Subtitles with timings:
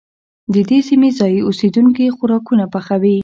[0.53, 3.17] د دې سيمې ځايي اوسيدونکي خوراکونه پخوي.